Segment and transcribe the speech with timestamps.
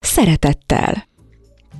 [0.00, 1.06] szeretettel.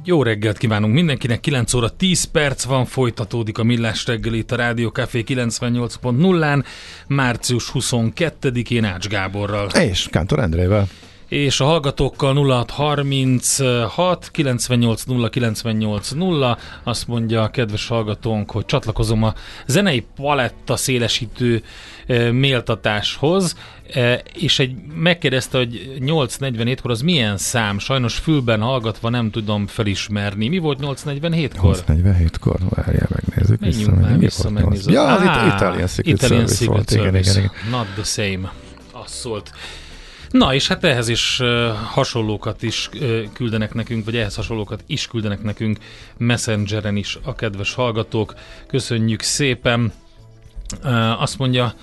[0.05, 4.57] Jó reggelt kívánunk mindenkinek, 9 óra 10 perc van, folytatódik a Millás reggeli itt a
[4.57, 6.65] Rádió Café 98.0-án,
[7.07, 9.69] március 22-én Ács Gáborral.
[9.69, 10.89] És Kántor Endrével
[11.29, 19.23] és a hallgatókkal 0636 98 0 98 0 azt mondja a kedves hallgatónk, hogy csatlakozom
[19.23, 19.35] a
[19.67, 21.63] zenei paletta szélesítő
[22.07, 23.57] e, méltatáshoz,
[23.93, 27.79] e, és egy megkérdezte, hogy 8.47-kor az milyen szám?
[27.79, 30.49] Sajnos fülben hallgatva nem tudom felismerni.
[30.49, 31.77] Mi volt 8.47-kor?
[31.77, 33.61] 8.47-kor, várjál, megnézzük.
[33.61, 34.93] Menjünk vissza, már vissza, megnézzük.
[34.93, 36.91] Ja, az ah, Italian Secret Italian Service Secret volt.
[36.91, 37.31] Service.
[37.31, 37.71] Igen, igen, igen.
[37.71, 38.53] Not the same.
[38.93, 39.53] Az szólt.
[40.31, 42.91] Na, és hát ehhez is uh, hasonlókat is
[43.33, 45.79] küldenek nekünk, vagy ehhez hasonlókat is küldenek nekünk
[46.17, 48.35] Messengeren is a kedves hallgatók.
[48.67, 49.93] Köszönjük szépen!
[50.85, 51.75] Uh, azt mondja,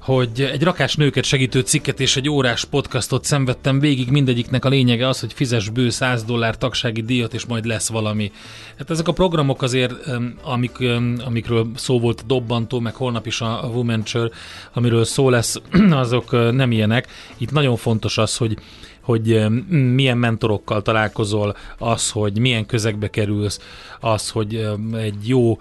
[0.00, 5.08] hogy egy rakás nőket segítő cikket és egy órás podcastot szenvedtem végig, mindegyiknek a lényege
[5.08, 8.32] az, hogy fizes bő 100 dollár tagsági díjat, és majd lesz valami.
[8.78, 9.94] Hát ezek a programok azért,
[10.42, 10.78] amik,
[11.24, 14.30] amikről szó volt dobbantó, meg holnap is a Womenture,
[14.72, 17.08] amiről szó lesz, azok nem ilyenek.
[17.36, 18.56] Itt nagyon fontos az, hogy
[19.00, 23.60] hogy milyen mentorokkal találkozol, az, hogy milyen közegbe kerülsz,
[24.00, 25.58] az, hogy egy jó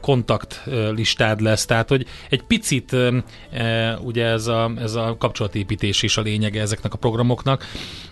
[0.00, 2.96] kontaktlistád lesz, tehát hogy egy picit
[3.50, 7.64] e, ugye ez a, ez a kapcsolatépítés is a lényege ezeknek a programoknak,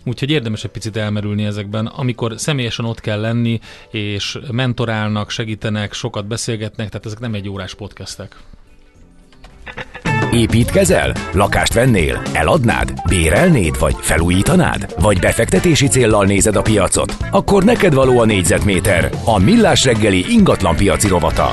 [0.04, 6.26] úgyhogy érdemes egy picit elmerülni ezekben, amikor személyesen ott kell lenni, és mentorálnak, segítenek, sokat
[6.26, 8.36] beszélgetnek, tehát ezek nem egy órás podcastek.
[10.32, 11.14] Építkezel?
[11.32, 12.22] Lakást vennél?
[12.32, 12.92] Eladnád?
[13.08, 13.78] Bérelnéd?
[13.78, 14.94] Vagy felújítanád?
[15.00, 17.16] Vagy befektetési céllal nézed a piacot?
[17.30, 21.50] Akkor neked való a négyzetméter, a millás reggeli ingatlan piaci rovata.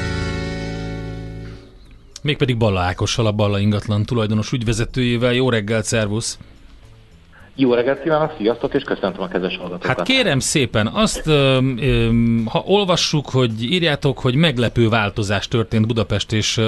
[2.21, 5.33] Mégpedig Balla Ákossal, a Balla ingatlan tulajdonos ügyvezetőjével.
[5.33, 6.37] Jó reggelt, szervusz!
[7.59, 9.97] Jó reggelt kívánok, sziasztok, és köszöntöm a kedves hallgatókat.
[9.97, 12.09] Hát kérem szépen, azt ö, ö,
[12.45, 16.61] ha olvassuk, hogy írjátok, hogy meglepő változás történt Budapest és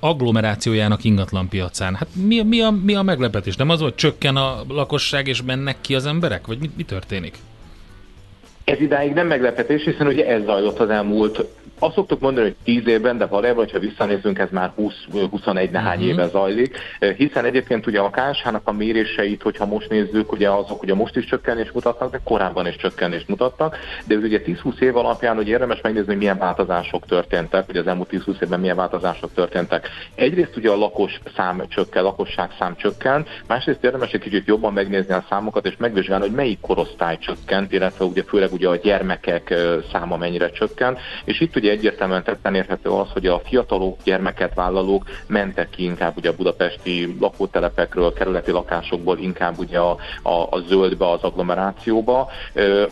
[0.00, 1.94] agglomerációjának ingatlan piacán.
[1.94, 3.56] Hát mi, mi, a, mi a meglepetés?
[3.56, 6.46] Nem az, hogy csökken a lakosság és mennek ki az emberek?
[6.46, 7.38] Vagy mi, mi történik?
[8.64, 11.44] Ez idáig nem meglepetés, hiszen ugye ez zajlott az elmúlt
[11.80, 16.12] azt szoktuk mondani, hogy 10 évben, de valójában, ha visszanézünk, ez már 20-21 nehány uh-huh.
[16.12, 16.78] éve zajlik,
[17.16, 21.24] hiszen egyébként ugye a KSH-nak a méréseit, hogyha most nézzük, ugye azok ugye most is
[21.24, 23.76] csökkenést mutatnak, de korábban is csökkenést mutattak,
[24.06, 28.08] de ugye 10-20 év alapján hogy érdemes megnézni, hogy milyen változások történtek, hogy az elmúlt
[28.12, 29.88] 10-20 évben milyen változások történtek.
[30.14, 35.14] Egyrészt ugye a lakos szám csökken, lakosság szám csökken, másrészt érdemes egy kicsit jobban megnézni
[35.14, 39.54] a számokat, és megvizsgálni, hogy melyik korosztály csökkent, illetve ugye főleg ugye a gyermekek
[39.92, 45.04] száma mennyire csökken, és itt ugye egyértelműen tetten érhető az, hogy a fiatalok, gyermeket vállalók
[45.26, 51.10] mentek ki inkább ugye a budapesti lakótelepekről, kerületi lakásokból inkább ugye a, a, a zöldbe,
[51.10, 52.30] az agglomerációba,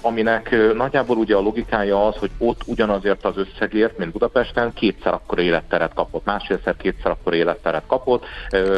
[0.00, 5.38] aminek nagyjából ugye a logikája az, hogy ott ugyanazért az összegért, mint Budapesten, kétszer akkor
[5.38, 8.25] életteret kapott, másfélszer kétszer akkor életteret kapott.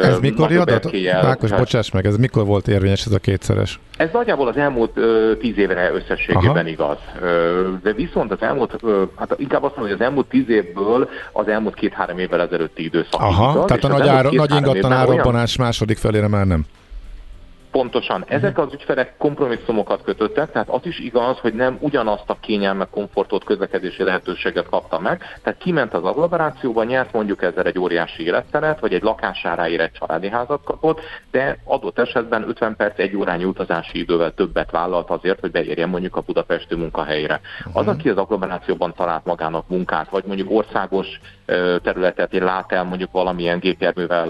[0.01, 1.21] Ez mikor jött?
[1.21, 3.79] Mákos, bocsáss meg, ez mikor volt érvényes ez a kétszeres?
[3.97, 4.99] Ez nagyjából az elmúlt
[5.39, 6.67] tíz évre összességében Aha.
[6.67, 6.97] igaz.
[7.83, 8.81] De viszont az elmúlt,
[9.15, 13.21] hát inkább azt mondom, hogy az elmúlt tíz évből az elmúlt két-három évvel ezelőtti időszak.
[13.21, 15.67] Aha, igaz, tehát a nagy, ára, nagy ingatlan árabbanás olyan...
[15.67, 16.65] második felére már nem.
[17.71, 18.25] Pontosan.
[18.27, 23.43] Ezek az ügyfelek kompromisszumokat kötöttek, tehát az is igaz, hogy nem ugyanazt a kényelmet, komfortot,
[23.43, 25.39] közlekedési lehetőséget kapta meg.
[25.43, 30.29] Tehát kiment az agglomerációba, nyert mondjuk ezzel egy óriási életteret, vagy egy lakásáráért egy családi
[30.29, 30.99] házat kapott,
[31.31, 36.15] de adott esetben 50 perc, egy órányi utazási idővel többet vállalt azért, hogy beérjen mondjuk
[36.15, 37.41] a budapesti munkahelyre.
[37.73, 41.07] Az, aki az agglomerációban talált magának munkát, vagy mondjuk országos
[41.83, 44.27] területet lát el mondjuk valamilyen gépjárművel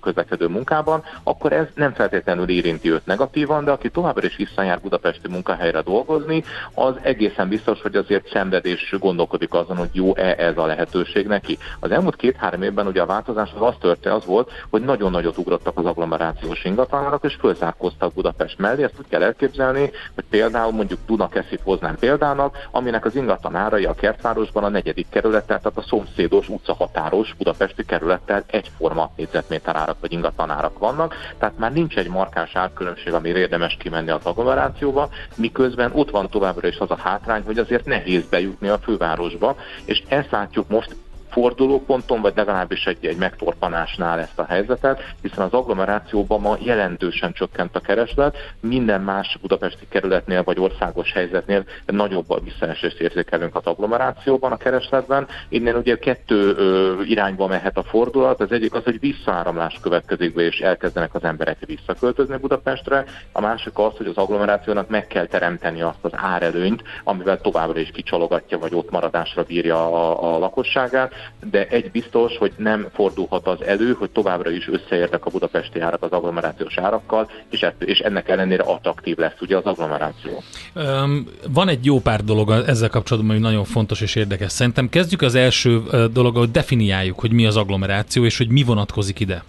[0.00, 2.48] közlekedő munkában, akkor ez nem feltétlenül
[2.84, 6.44] érinti őt negatívan, de aki továbbra is visszajár budapesti munkahelyre dolgozni,
[6.74, 11.58] az egészen biztos, hogy azért szenvedés gondolkodik azon, hogy jó-e ez a lehetőség neki.
[11.80, 15.38] Az elmúlt két-három évben ugye a változás az az történt, az volt, hogy nagyon nagyot
[15.38, 18.82] ugrottak az agglomerációs ingatlanárak, és fölzárkoztak Budapest mellé.
[18.82, 23.94] Ezt úgy kell elképzelni, hogy például mondjuk Dunakeszit hoznám példának, aminek az ingatlan árai a
[23.94, 30.78] kertvárosban a negyedik kerülettel, tehát a szomszédos utcahatáros budapesti kerülettel egyforma négyzetméter árak vagy ingatlanárak
[30.78, 36.10] vannak, tehát már nincs egy markáns ár különbség, ami érdemes kimenni az agglomerációba, miközben ott
[36.10, 40.68] van továbbra is az a hátrány, hogy azért nehéz bejutni a fővárosba, és ezt látjuk
[40.68, 40.96] most
[41.34, 47.76] fordulóponton, vagy legalábbis egy, egy megtorpanásnál ezt a helyzetet, hiszen az agglomerációban ma jelentősen csökkent
[47.76, 54.52] a kereslet, minden más budapesti kerületnél vagy országos helyzetnél nagyobb a visszaesést érzékelünk az agglomerációban
[54.52, 55.26] a keresletben.
[55.48, 60.42] Innen ugye kettő ö, irányba mehet a fordulat, az egyik az, hogy visszaáramlás következik be,
[60.42, 65.80] és elkezdenek az emberek visszaköltözni Budapestre, a másik az, hogy az agglomerációnak meg kell teremteni
[65.80, 71.12] azt az árelőnyt, amivel továbbra is kicsalogatja, vagy ott maradásra bírja a, a lakosságát,
[71.50, 76.02] de egy biztos, hogy nem fordulhat az elő, hogy továbbra is összeértek a budapesti árak
[76.02, 80.42] az agglomerációs árakkal, és, és ennek ellenére attraktív lesz ugye az agglomeráció.
[80.74, 84.52] Um, van egy jó pár dolog ezzel kapcsolatban, ami nagyon fontos és érdekes.
[84.52, 85.82] Szerintem kezdjük az első
[86.12, 89.44] dolog, hogy definiáljuk, hogy mi az agglomeráció, és hogy mi vonatkozik ide.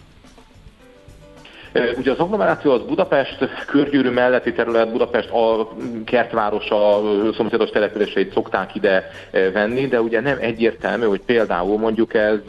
[1.98, 5.70] Ugye az agglomeráció az Budapest körgyűrű melletti terület, Budapest a
[6.06, 7.02] kertvárosa,
[7.36, 12.40] szomszédos településeit szokták ide venni, de ugye nem egyértelmű, hogy például mondjuk ez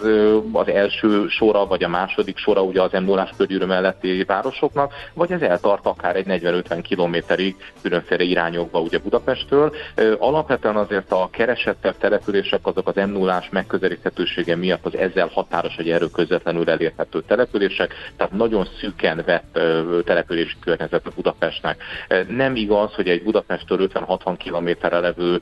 [0.52, 5.32] az első sora, vagy a második sora ugye az m 0 körgyűrű melletti városoknak, vagy
[5.32, 9.72] ez eltart akár egy 40-50 kilométerig különféle irányokba ugye Budapesttől.
[10.18, 15.90] Alapvetően azért a keresettebb települések azok az m 0 megközelíthetősége miatt az ezzel határos, vagy
[15.90, 21.82] erről közvetlenül elérhető települések, tehát nagyon szűken helyen vett települési környezet a Budapestnek.
[22.28, 25.40] Nem igaz, hogy egy Budapesttől 50-60 kilométerre levő,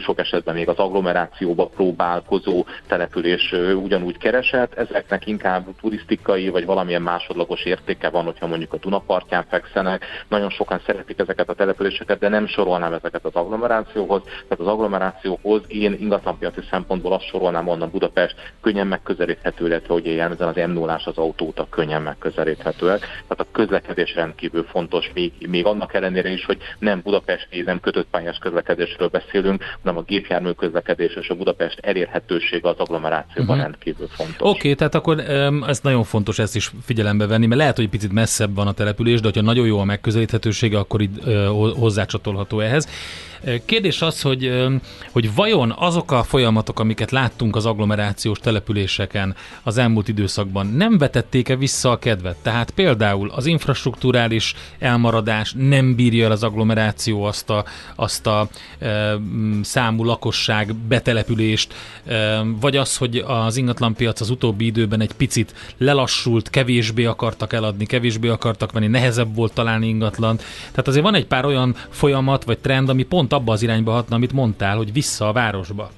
[0.00, 3.52] sok esetben még az agglomerációba próbálkozó település
[3.82, 4.74] ugyanúgy keresett.
[4.74, 10.04] Ezeknek inkább turisztikai vagy valamilyen másodlagos értéke van, hogyha mondjuk a Dunapartján fekszenek.
[10.28, 14.22] Nagyon sokan szeretik ezeket a településeket, de nem sorolnám ezeket az agglomerációhoz.
[14.22, 20.32] Tehát az agglomerációhoz én ingatlanpiaci szempontból azt sorolnám onnan Budapest könnyen megközelíthető, illetve hogy ilyen
[20.32, 25.64] ezen az m 0 az autóta könnyen megközelíthetőek tehát a közlekedés rendkívül fontos, még, még
[25.66, 31.14] annak ellenére is, hogy nem budapesti, nem kötött pályás közlekedésről beszélünk, hanem a gépjármű közlekedés
[31.14, 33.62] és a Budapest elérhetősége az agglomerációban uh-huh.
[33.62, 34.48] rendkívül fontos.
[34.48, 35.18] Oké, okay, tehát akkor
[35.66, 39.20] ez nagyon fontos ezt is figyelembe venni, mert lehet, hogy picit messzebb van a település,
[39.20, 41.24] de ha nagyon jó a megközelíthetősége, akkor itt
[41.76, 42.88] hozzácsatolható ehhez.
[43.64, 44.52] Kérdés az, hogy,
[45.12, 51.56] hogy vajon azok a folyamatok, amiket láttunk az agglomerációs településeken az elmúlt időszakban, nem vetették-e
[51.56, 52.36] vissza a kedvet?
[52.42, 57.64] Tehát például az infrastruktúrális elmaradás nem bírja el az agglomeráció azt a,
[57.94, 58.48] azt a
[58.78, 59.14] e,
[59.62, 61.74] számú lakosság betelepülést,
[62.06, 67.86] e, vagy az, hogy az ingatlanpiac az utóbbi időben egy picit lelassult, kevésbé akartak eladni,
[67.86, 70.42] kevésbé akartak venni, nehezebb volt találni ingatlant.
[70.70, 74.16] Tehát azért van egy pár olyan folyamat vagy trend, ami pont abba az irányba hatna,
[74.16, 75.90] amit mondtál, hogy vissza a városba.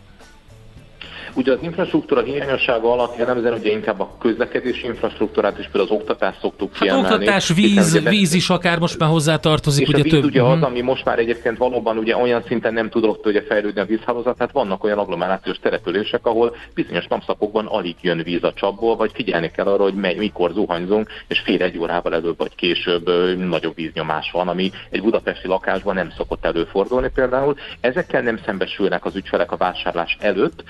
[1.37, 6.41] Ugye az infrastruktúra hiányossága alatt jellemzően ugye inkább a közlekedési infrastruktúrát és például az oktatást
[6.41, 7.13] szoktuk hát kiemelni.
[7.13, 9.83] oktatás, víz, ugye, víz is akár most már hozzátartozik.
[9.83, 10.25] És ugye a víz több...
[10.25, 10.65] ugye az, mhm.
[10.65, 14.53] ami most már egyébként valóban ugye olyan szinten nem tudott ugye fejlődni a vízhálózat, tehát
[14.53, 19.67] vannak olyan agglomerációs települések, ahol bizonyos napszakokban alig jön víz a csapból, vagy figyelni kell
[19.67, 24.49] arra, hogy mely, mikor zuhanyzunk, és fél egy órával előbb vagy később nagyobb víznyomás van,
[24.49, 27.57] ami egy budapesti lakásban nem szokott előfordulni például.
[27.81, 30.65] Ezekkel nem szembesülnek az ügyfelek a vásárlás előtt,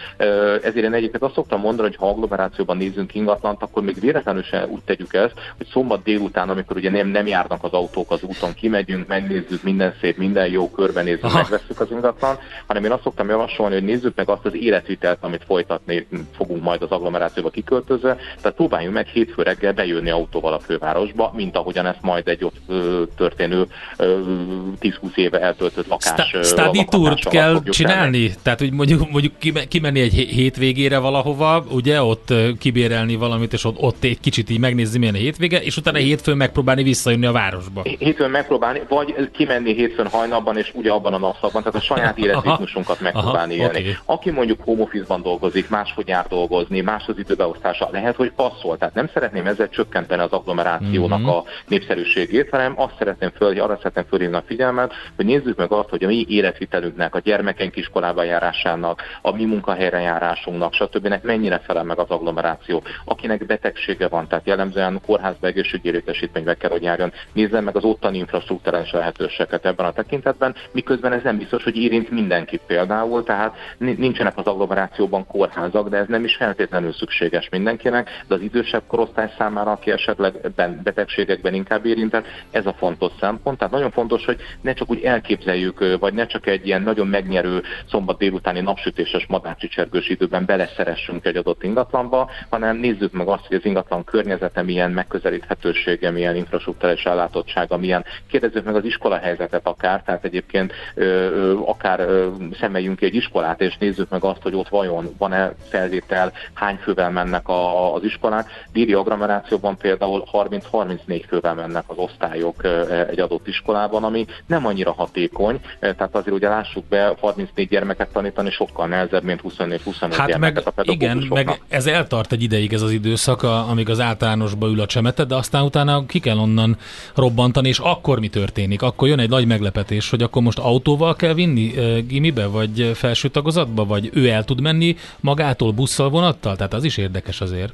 [0.64, 4.70] ezért én egyébként azt szoktam mondani, hogy ha agglomerációban nézzünk ingatlant, akkor még véletlenül sem
[4.70, 8.54] úgy tegyük ezt, hogy szombat délután, amikor ugye nem, nem járnak az autók az úton,
[8.54, 11.38] kimegyünk, megnézzük minden szép, minden jó, körbenézzük, Aha.
[11.38, 15.44] megveszük az ingatlan, hanem én azt szoktam javasolni, hogy nézzük meg azt az életvitelt, amit
[15.46, 21.32] folytatni fogunk majd az agglomerációba kiköltözve, tehát próbáljunk meg hétfő reggel bejönni autóval a fővárosba,
[21.36, 23.66] mint ahogyan ezt majd egy ott ö, történő
[23.98, 26.36] 10-20 éve eltöltött lakás.
[26.42, 28.16] Study tourt kell csinálni?
[28.16, 28.34] Tenni.
[28.42, 29.32] Tehát, hogy mondjuk, mondjuk
[29.68, 34.98] kimenni egy hétvégére valahova, ugye, ott kibérelni valamit, és ott, ott egy kicsit így megnézni,
[34.98, 37.82] milyen a hétvége, és utána hétfőn megpróbálni visszajönni a városba.
[37.82, 43.00] Hétfőn megpróbálni, vagy kimenni hétfőn hajnalban, és ugye abban a napszakban, tehát a saját életritmusunkat
[43.00, 43.78] megpróbálni Aha, élni.
[43.78, 43.96] Okay.
[44.04, 48.76] Aki mondjuk home office-ban dolgozik, máshogy jár dolgozni, más az időbeosztása, lehet, hogy passzol.
[48.78, 51.28] Tehát nem szeretném ezzel csökkenteni az agglomerációnak mm-hmm.
[51.28, 55.88] a népszerűségét, hanem azt szeretném föl, arra szeretném fölhívni a figyelmet, hogy nézzük meg azt,
[55.88, 61.20] hogy a mi életvitelünknek, a gyermekenk iskolába járásának, a mi munkahelyre járásunknak, stb.
[61.22, 62.82] mennyire felel meg az agglomeráció.
[63.04, 68.18] Akinek betegsége van, tehát jellemzően kórházba egészségügyi létesítménybe kell, hogy járjon, nézzen meg az ottani
[68.18, 74.36] infrastruktúrális lehetőségeket ebben a tekintetben, miközben ez nem biztos, hogy érint mindenkit például, tehát nincsenek
[74.36, 79.70] az agglomerációban kórházak, de ez nem is feltétlenül szükséges mindenkinek, de az idősebb korosztály számára,
[79.70, 80.34] aki esetleg
[80.82, 83.58] betegségekben inkább érintett, ez a fontos szempont.
[83.58, 87.62] Tehát nagyon fontos, hogy ne csak úgy elképzeljük, vagy ne csak egy ilyen nagyon megnyerő
[87.88, 93.64] szombat délutáni napsütéses madárcsicsergős időben beleszeressünk egy adott ingatlanba, hanem nézzük meg azt, hogy az
[93.64, 98.04] ingatlan környezete milyen megközelíthetősége, milyen infrastruktúrális ellátottsága, milyen.
[98.26, 102.28] Kérdezzük meg az iskola helyzetet akár, tehát egyébként ö, akár ö,
[102.60, 107.10] szemeljünk ki egy iskolát, és nézzük meg azt, hogy ott vajon van-e felvétel, hány fővel
[107.10, 108.50] mennek a, az iskolák.
[108.72, 112.64] Déli agglomerációban például 30-34 fővel mennek az osztályok
[113.08, 118.50] egy adott iskolában, ami nem annyira hatékony, tehát azért ugye lássuk be, 34 gyermeket tanítani
[118.50, 122.90] sokkal nehezebb, mint 24-25 hát meg, a Igen, meg ez eltart egy ideig ez az
[122.90, 126.76] időszak, amíg az általánosba ül a csemetet, de aztán utána ki kell onnan
[127.14, 128.82] robbantani, és akkor mi történik?
[128.82, 131.74] Akkor jön egy nagy meglepetés, hogy akkor most autóval kell vinni
[132.06, 136.56] gimibe, vagy felső tagozatba, vagy ő el tud menni magától busszal, vonattal?
[136.56, 137.72] Tehát az is érdekes azért.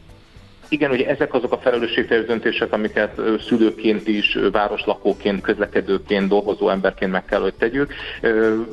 [0.73, 7.25] Igen, ugye ezek azok a felelősségteljes döntések, amiket szülőként is, városlakóként, közlekedőként, dolgozó emberként meg
[7.25, 7.93] kell, hogy tegyük,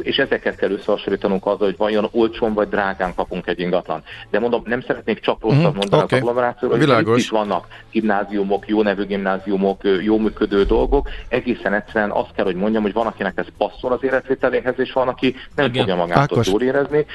[0.01, 4.03] és ezeket kell összehasonlítanunk azzal, hogy vajon olcsón vagy drágán kapunk egy ingatlan.
[4.29, 6.03] De mondom, nem szeretnék csak rosszat mm, mondani okay.
[6.03, 11.09] az agglomerációról, hogy itt is vannak gimnáziumok, jó nevű gimnáziumok, jó működő dolgok.
[11.27, 15.07] Egészen egyszerűen azt kell, hogy mondjam, hogy van, akinek ez passzol az életvételéhez, és van,
[15.07, 15.79] aki nem Igen.
[15.79, 17.05] fogja magát jól érezni,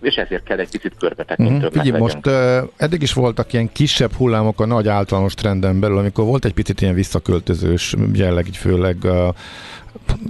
[0.00, 3.97] és ezért kell egy picit körbetekintőbbnek mm, Figyelj, most uh, eddig is voltak ilyen kis
[3.98, 8.56] kisebb hullámok a nagy általános trenden belül, amikor volt egy picit ilyen visszaköltözős jelleg, így
[8.56, 9.34] főleg a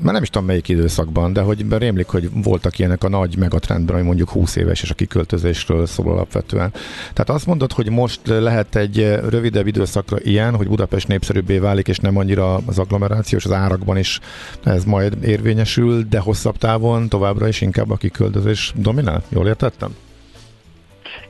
[0.02, 3.96] már nem is tudom melyik időszakban, de hogy rémlik, hogy voltak ilyenek a nagy megatrendben,
[3.96, 6.70] ami mondjuk 20 éves, és a kiköltözésről szól alapvetően.
[7.00, 11.98] Tehát azt mondod, hogy most lehet egy rövidebb időszakra ilyen, hogy Budapest népszerűbbé válik, és
[11.98, 14.20] nem annyira az agglomerációs, az árakban is
[14.64, 19.22] ez majd érvényesül, de hosszabb távon továbbra is inkább a kiköltözés dominál?
[19.28, 19.94] Jól értettem?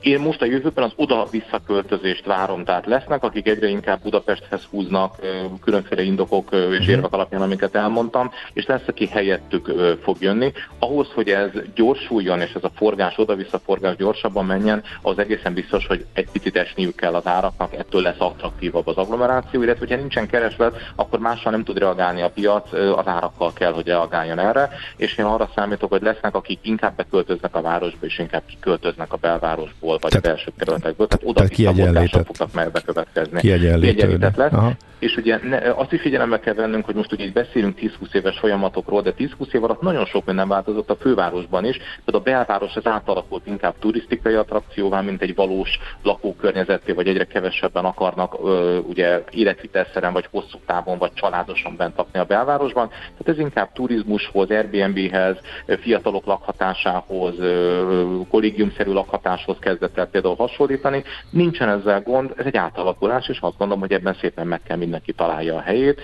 [0.01, 5.17] Én most a jövőben az oda-visszaköltözést várom, tehát lesznek, akik egyre inkább Budapesthez húznak
[5.61, 6.91] különféle indokok és mhm.
[6.91, 10.53] érvek alapján, amiket elmondtam, és lesz, aki helyettük fog jönni.
[10.79, 15.87] Ahhoz, hogy ez gyorsuljon, és ez a forgás, oda-vissza forgás gyorsabban menjen, az egészen biztos,
[15.87, 20.27] hogy egy picit esniük kell az áraknak, ettől lesz attraktívabb az agglomeráció, illetve hogyha nincsen
[20.27, 25.19] kereslet, akkor mással nem tud reagálni a piac, az árakkal kell, hogy reagáljon erre, és
[25.19, 29.88] én arra számítok, hogy lesznek, akik inkább beköltöznek a városba, és inkább kiköltöznek a belvárosból
[30.01, 33.41] vagy tehát, belső kerületekből, tehát oda kiegyenlített fognak meg bekövetkezni.
[33.41, 34.53] Kiegyenlített lesz.
[34.53, 34.73] Aha.
[34.99, 38.39] És ugye ne, azt is figyelembe kell vennünk, hogy most ugye itt beszélünk 10-20 éves
[38.39, 41.77] folyamatokról, de 10-20 év alatt nagyon sok minden változott a fővárosban is.
[41.77, 47.85] Tehát a belváros az átalakult inkább turisztikai attrakcióvá, mint egy valós lakókörnyezeté, vagy egyre kevesebben
[47.85, 52.89] akarnak ö, ugye életvitelszeren, vagy hosszú távon, vagy családosan bent lakni a belvárosban.
[52.89, 55.37] Tehát ez inkább turizmushoz, Airbnb-hez,
[55.81, 57.35] fiatalok lakhatásához,
[58.31, 61.03] kollégiumszerű lakhatáshoz kezdett el például hasonlítani.
[61.31, 65.13] Nincsen ezzel gond, ez egy átalakulás, és azt gondolom, hogy ebben szépen meg kell mindenki
[65.13, 66.01] találja a helyét,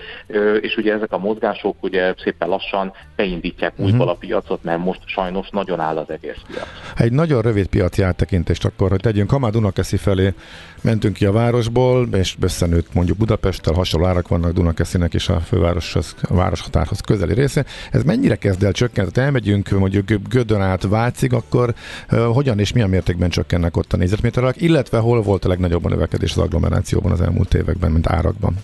[0.61, 3.87] és ugye ezek a mozgások ugye szépen lassan beindítják uh-huh.
[3.87, 6.67] újból a piacot, mert most sajnos nagyon áll az egész piac.
[6.95, 10.33] Egy nagyon rövid piaci áttekintést akkor, hogy tegyünk Kamá Dunakeszi felé,
[10.81, 16.15] mentünk ki a városból, és összenőtt mondjuk Budapesttel, hasonló árak vannak Dunakeszinek és a fővároshoz,
[16.21, 17.65] a városhatárhoz közeli része.
[17.91, 19.11] Ez mennyire kezd el csökkenteni?
[19.11, 21.73] Tehát elmegyünk mondjuk Gödön át Vácig, akkor
[22.11, 25.89] uh, hogyan és milyen mértékben csökkennek ott a négyzetméterek, illetve hol volt a legnagyobb a
[25.89, 28.55] növekedés az agglomerációban az elmúlt években, mint árakban?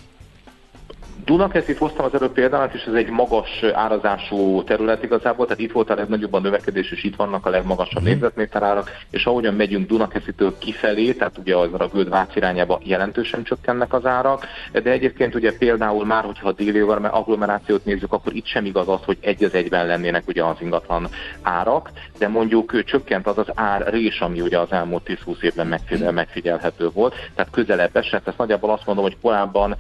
[1.26, 5.90] Dunakeszit hoztam az előbb példának, és ez egy magas árazású terület igazából, tehát itt volt
[5.90, 8.44] a legnagyobb a növekedés, és itt vannak a legmagasabb mm.
[8.52, 13.94] árak, és ahogyan megyünk Dunakeszitől kifelé, tehát ugye az a Göld Vác irányába jelentősen csökkennek
[13.94, 18.66] az árak, de egyébként ugye például már, hogyha a déli agglomerációt nézzük, akkor itt sem
[18.66, 21.08] igaz az, hogy egy az egyben lennének ugye az ingatlan
[21.42, 26.12] árak, de mondjuk csökkent az az ár rés, ami ugye az elmúlt 10-20 évben megfigyel,
[26.12, 29.76] megfigyelhető volt, tehát közelebb esett, ezt nagyjából azt mondom, hogy korábban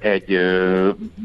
[0.00, 0.38] egy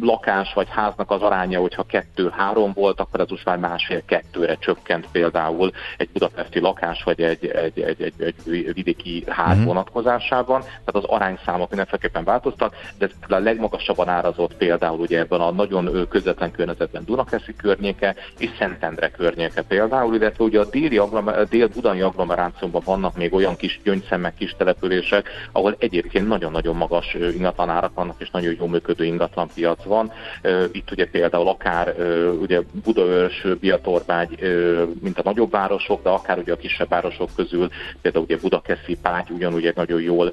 [0.02, 5.72] lakás vagy háznak az aránya, hogyha kettő-három volt, akkor ez most már másfél-kettőre csökkent például
[5.98, 9.66] egy budapesti lakás vagy egy, egy, egy, egy, egy vidéki ház mm-hmm.
[9.66, 10.62] vonatkozásában.
[10.62, 16.52] Tehát az arányszámok mindenféleképpen változtak, de a legmagasabban árazott például ugye ebben a nagyon közvetlen
[16.52, 21.02] környezetben Dunakeszi környéke és Szentendre környéke például, illetve ugye a déli
[21.50, 28.16] dél-budai agglomerációban vannak még olyan kis gyöngyszemek, kis települések, ahol egyébként nagyon-nagyon magas ingatlanárak vannak
[28.20, 30.12] és nagyon jó működő ingatlan piac van.
[30.72, 31.96] Itt ugye például akár
[32.42, 34.40] ugye Budaörs, Biatorvágy,
[35.02, 37.70] mint a nagyobb városok, de akár ugye a kisebb városok közül,
[38.02, 40.32] például ugye Budakeszi, Págy ugyanúgy egy nagyon jól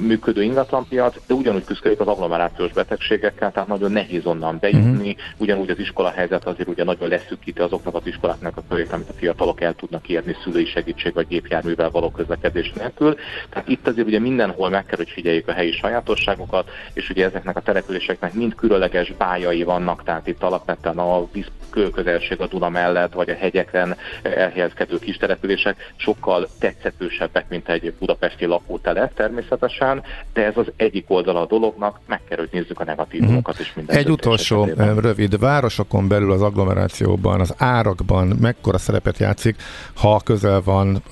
[0.00, 5.14] működő ingatlanpiac, de ugyanúgy küzdik az agglomerációs betegségekkel, tehát nagyon nehéz onnan bejutni, uh-huh.
[5.36, 9.12] ugyanúgy az iskola helyzet azért ugye nagyon leszűkíti azoknak az iskoláknak a körét, amit a
[9.12, 13.16] fiatalok el tudnak érni szülői segítség vagy gépjárművel való közlekedés nélkül.
[13.50, 17.56] Tehát itt azért ugye mindenhol meg kell, hogy figyeljük a helyi sajátosságokat, és ugye ezeknek
[17.56, 21.46] a települések településeknek mind különleges bájai vannak, tehát itt alapvetően a víz
[21.92, 28.44] közelség a Duna mellett, vagy a hegyeken elhelyezkedő kis települések sokkal tetszetősebbek, mint egy budapesti
[28.44, 33.54] lakótelep természetesen, de ez az egyik oldala a dolognak, meg kell, hogy nézzük a negatívumokat
[33.54, 33.66] uh-huh.
[33.66, 35.00] is minden Egy utolsó esetében.
[35.00, 39.56] rövid, városokon belül az agglomerációban, az árakban mekkora szerepet játszik,
[39.94, 41.02] ha közel van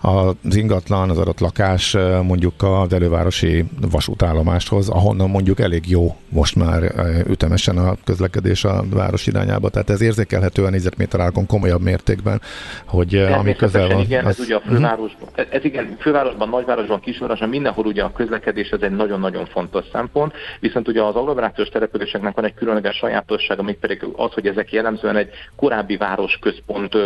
[0.00, 6.82] az ingatlan, az adott lakás mondjuk az elővárosi vasútállomáshoz, ahonnan mondjuk elég jó most már
[7.28, 12.40] ütemesen a közlekedés a város irányába, tehát ez érzékelhető a négyzetméter árakon komolyabb mértékben,
[12.86, 14.00] hogy ami közel van.
[14.00, 14.38] Igen, az...
[14.38, 15.46] ez ugye a fővárosban, uh-huh.
[15.50, 20.88] ez igen, fővárosban, nagyvárosban, kisvárosban, mindenhol ugye a közlekedés ez egy nagyon-nagyon fontos szempont, viszont
[20.88, 25.30] ugye az agglomerációs településeknek van egy különleges sajátossága, még pedig az, hogy ezek jellemzően egy
[25.56, 26.96] korábbi városközpont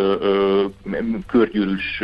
[1.26, 2.02] körgyűrűs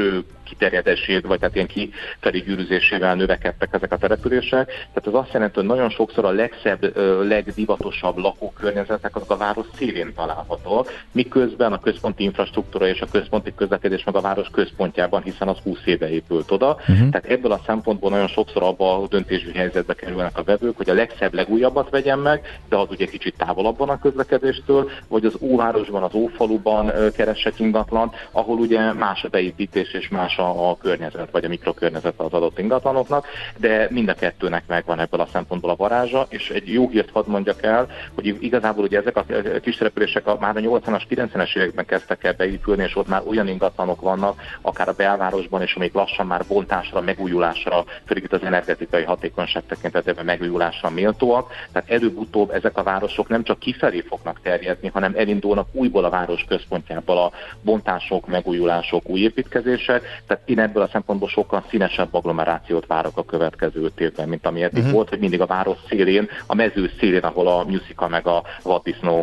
[0.51, 4.67] kiterjedését, vagy tehát ilyen kifelé gyűrűzésével növekedtek ezek a települések.
[4.67, 10.13] Tehát ez azt jelenti, hogy nagyon sokszor a legszebb, legdivatosabb lakókörnyezetek azok a város szélén
[10.15, 15.59] találhatók, miközben a központi infrastruktúra és a központi közlekedés meg a város központjában, hiszen az
[15.63, 16.71] 20 éve épült oda.
[16.71, 17.11] Uh-huh.
[17.11, 20.95] Tehát ebből a szempontból nagyon sokszor abba a döntési helyzetbe kerülnek a vevők, hogy a
[20.95, 26.15] legszebb, legújabbat vegyen meg, de az ugye kicsit távolabban a közlekedéstől, vagy az óvárosban, az
[26.15, 31.49] ófaluban keresek ingatlan, ahol ugye más a beépítés és más a, a környezet, vagy a
[31.49, 36.51] mikrokörnyezet az adott ingatlanoknak, de mind a kettőnek megvan ebből a szempontból a varázsa, és
[36.51, 39.25] egy jó hírt hadd mondjak el, hogy igazából ugye ezek a
[39.61, 43.49] kis települések a, már a 80-as, 90-es években kezdtek el beépülni, és ott már olyan
[43.49, 49.03] ingatlanok vannak, akár a belvárosban, és amik lassan már bontásra, megújulásra, főleg itt az energetikai
[49.03, 51.53] hatékonyság tekintetében megújulásra méltóak.
[51.73, 56.45] Tehát előbb-utóbb ezek a városok nem csak kifelé fognak terjedni, hanem elindulnak újból a város
[56.49, 57.33] központjából a
[57.63, 60.03] bontások, megújulások, új építkezések.
[60.31, 64.63] Tehát én ebből a szempontból sokkal színesebb agglomerációt várok a következő öt évben, mint ami
[64.63, 64.93] eddig uh-huh.
[64.93, 69.23] volt, hogy mindig a város szélén, a mező szélén, ahol a musical meg a vaddisznó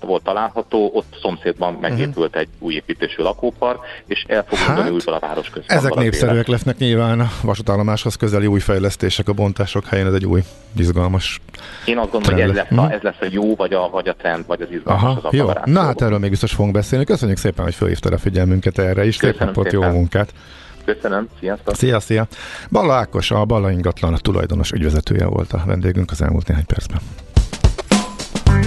[0.00, 1.80] volt található, ott szomszédban mhm.
[1.80, 2.40] megépült uh-huh.
[2.40, 5.76] egy új építésű lakópark, és el fog hát, újból a város központban.
[5.76, 10.42] Ezek népszerűek lesznek nyilván a vasútállomáshoz közeli új fejlesztések a bontások helyén, ez egy új
[10.78, 11.40] izgalmas
[11.84, 12.92] Én azt gondolom, hogy ez lesz, a, mhm.
[12.92, 15.50] ez lesz a jó, vagy a, vagy a trend, vagy az izgalmas Aha, az jó.
[15.64, 17.04] Na hát erről még biztos fogunk beszélni.
[17.04, 19.16] Köszönjük szépen, hogy felhívtad a figyelmünket erre is.
[19.16, 20.32] Szép napot, jó munkát!
[20.84, 21.74] Köszönöm, sziasztok!
[21.74, 22.26] Szia, szia!
[22.70, 27.00] Balla Ákos, a Balla ingatlan a tulajdonos ügyvezetője volt a vendégünk az elmúlt néhány percben.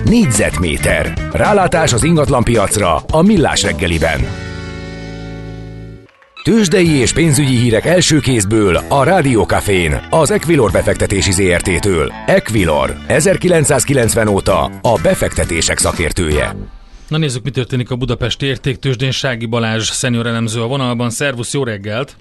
[0.06, 1.14] Négyzetméter.
[1.32, 4.51] Rálátás az ingatlan piacra a Millás reggeliben.
[6.44, 12.14] Tőzsdei és pénzügyi hírek első kézből a Rádiókafén, az Equilor befektetési ZRT-től.
[12.26, 16.56] Equilor, 1990 óta a befektetések szakértője.
[17.08, 19.12] Na nézzük, mi történik a Budapesti értéktősdén.
[19.12, 21.10] Sági Balázs, szenior elemző a vonalban.
[21.10, 22.16] Szervusz, jó reggelt!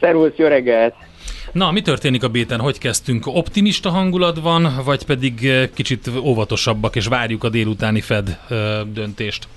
[0.00, 0.94] Szervusz, jó reggelt!
[1.52, 2.60] Na, mi történik a béten?
[2.60, 3.26] Hogy kezdtünk?
[3.26, 8.56] Optimista hangulat van, vagy pedig eh, kicsit óvatosabbak, és várjuk a délutáni Fed eh,
[8.92, 9.48] döntést?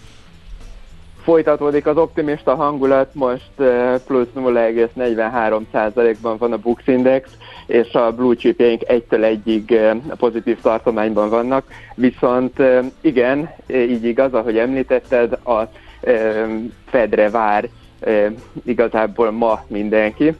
[1.27, 7.29] Folytatódik az optimista hangulat, most eh, plusz 0,43%-ban van a Bux Index,
[7.65, 9.79] és a blue chipjeink egytől egyig
[10.17, 12.61] pozitív tartományban vannak, viszont
[13.01, 15.69] igen, így igaz, ahogy említetted, a
[16.85, 17.69] Fedre vár
[18.65, 20.35] igazából ma mindenki,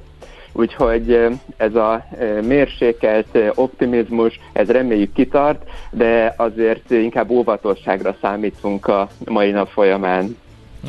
[0.52, 2.06] úgyhogy ez a
[2.42, 10.38] mérsékelt optimizmus, ez reméljük kitart, de azért inkább óvatosságra számítunk a mai nap folyamán.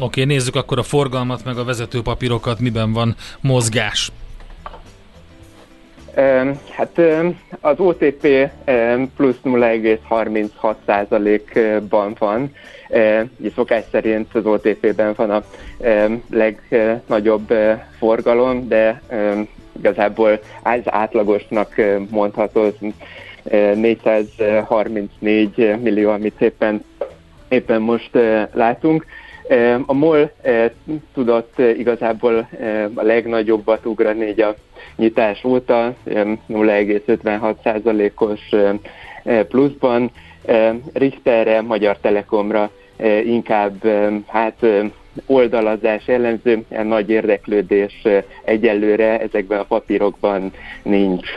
[0.01, 4.13] Oké, nézzük akkor a forgalmat, meg a vezetőpapírokat, miben van mozgás.
[6.71, 7.01] Hát
[7.61, 8.51] az OTP
[9.17, 12.55] plusz 0,36%-ban van.
[13.39, 15.43] Ugye szokás szerint az OTP-ben van a
[16.31, 17.55] legnagyobb
[17.99, 19.03] forgalom, de
[19.79, 21.75] igazából az átlagosnak
[22.11, 22.73] mondható
[23.75, 26.85] 434 millió, amit éppen,
[27.49, 28.11] éppen most
[28.53, 29.07] látunk.
[29.87, 30.31] A MOL
[31.15, 32.49] tudott igazából
[32.95, 34.55] a legnagyobbat ugrani a
[34.97, 38.41] nyitás óta, 0,56%-os
[39.49, 40.11] pluszban.
[40.93, 42.71] Richterre, Magyar Telekomra
[43.25, 43.87] inkább
[44.27, 44.67] hát
[45.27, 48.03] oldalazás jellemző, nagy érdeklődés
[48.45, 51.29] egyelőre ezekben a papírokban nincs.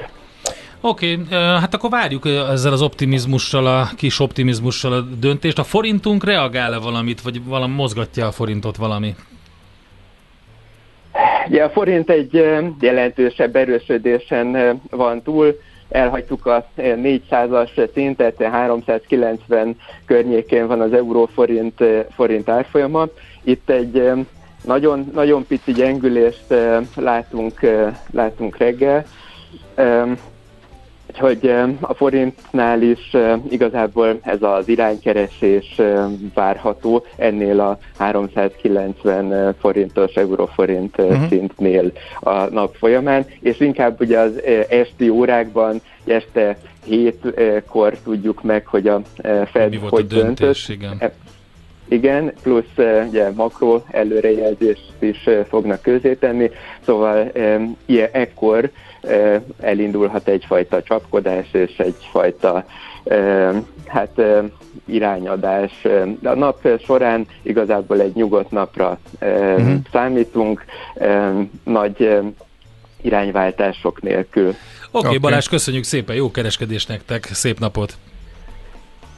[0.84, 5.60] Oké, okay, hát akkor várjuk ezzel az optimizmussal, a kis optimizmussal a döntést.
[5.60, 9.15] A forintunk reagál-e valamit, vagy valami mozgatja a forintot valami?
[11.48, 12.46] Ugye a forint egy
[12.80, 21.84] jelentősebb erősödésen van túl, elhagytuk a 400-as szintet, 390 környékén van az euró-forint
[22.15, 23.08] forint árfolyama.
[23.44, 24.12] Itt egy
[24.63, 26.54] nagyon, nagyon pici gyengülést
[26.96, 27.60] látunk,
[28.12, 29.06] látunk reggel
[31.12, 33.15] Úgyhogy a forintnál is
[33.50, 35.82] igazából ez az iránykeresés
[36.34, 41.28] várható ennél a 390 forintos euróforint uh-huh.
[41.28, 48.88] szintnél a nap folyamán, és inkább ugye az esti órákban, este hétkor tudjuk meg, hogy
[48.88, 49.02] a
[49.52, 50.97] Fed hogy a döntés, döntött.
[50.97, 51.12] igen.
[51.92, 52.78] Igen, plusz
[53.08, 56.52] ugye makro előrejelzést is fognak tenni,
[56.86, 57.32] szóval
[57.86, 58.70] ilyen, ekkor
[59.60, 62.66] elindulhat egyfajta csapkodás és egyfajta
[63.88, 64.22] hát
[64.86, 65.72] irányadás.
[66.24, 69.74] A nap során igazából egy nyugodt napra uh-huh.
[69.92, 70.66] számítunk,
[71.64, 72.20] nagy
[73.02, 74.48] irányváltások nélkül.
[74.48, 74.58] Oké,
[74.92, 75.18] okay, okay.
[75.18, 77.98] Balázs, köszönjük szépen, jó kereskedés nektek, szép napot!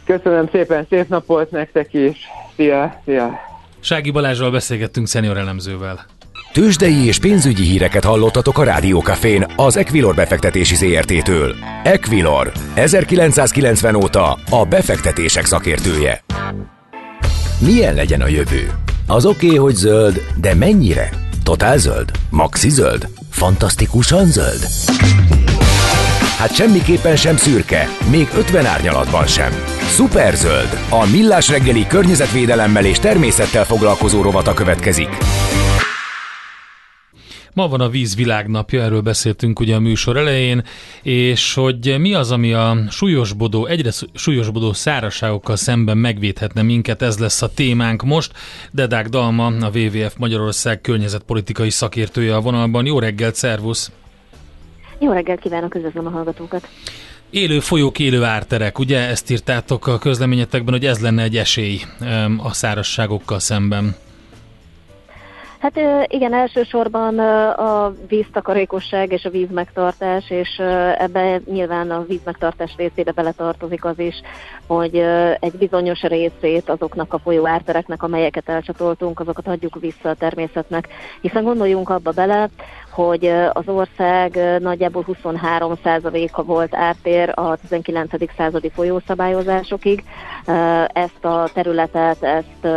[0.05, 2.17] Köszönöm szépen, szép napot nektek is!
[2.55, 3.39] Szia, szia!
[3.79, 6.05] Sági Balázsral beszélgettünk szenior elemzővel.
[6.53, 11.55] Tőzsdei és pénzügyi híreket hallottatok a Rádiókafén az Equilor befektetési ZRT-től.
[11.83, 16.23] Equilor, 1990 óta a befektetések szakértője.
[17.59, 18.71] Milyen legyen a jövő?
[19.07, 21.09] Az oké, okay, hogy zöld, de mennyire?
[21.43, 22.11] Totál zöld?
[22.29, 23.07] Maxi zöld?
[23.29, 24.67] Fantasztikusan zöld?
[26.37, 29.51] Hát semmiképpen sem szürke, még 50 árnyalatban sem.
[29.95, 35.17] Superzöld, a millás reggeli környezetvédelemmel és természettel foglalkozó rovata következik.
[37.53, 40.63] Ma van a víz világnapja, erről beszéltünk ugye a műsor elején,
[41.01, 47.41] és hogy mi az, ami a súlyosbodó, egyre súlyosbodó szárazságokkal szemben megvédhetne minket, ez lesz
[47.41, 48.31] a témánk most.
[48.71, 52.85] Dedák Dalma, a WWF Magyarország környezetpolitikai szakértője a vonalban.
[52.85, 53.91] Jó reggelt, szervusz!
[55.03, 56.67] Jó reggelt kívánok, üdvözlöm a hallgatókat!
[57.29, 61.79] Élő folyók, élő árterek, ugye ezt írtátok a közleményetekben, hogy ez lenne egy esély
[62.43, 63.95] a szárazságokkal szemben.
[65.59, 70.49] Hát igen, elsősorban a víztakarékosság és a vízmegtartás, és
[70.97, 74.15] ebben nyilván a vízmegtartás részébe beletartozik az is,
[74.67, 74.95] hogy
[75.39, 80.87] egy bizonyos részét azoknak a folyó ártereknek, amelyeket elcsatoltunk, azokat adjuk vissza a természetnek.
[81.21, 82.49] Hiszen gondoljunk abba bele,
[82.93, 88.11] hogy az ország nagyjából 23%-a volt ártér a 19.
[88.37, 90.03] századi folyószabályozásokig.
[90.87, 92.67] Ezt a területet, ezt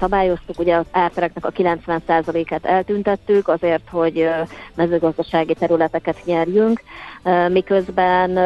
[0.00, 4.28] szabályoztuk, ugye az ártereknek a 90%-át eltüntettük azért, hogy
[4.74, 6.82] mezőgazdasági területeket nyerjünk,
[7.48, 8.38] miközben